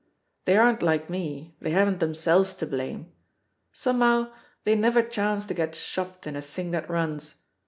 [0.45, 3.11] They aren't like me, they haven't themselves to blame.
[3.71, 4.31] Somehow
[4.63, 7.35] they never chance to get shopped in a thing that runs.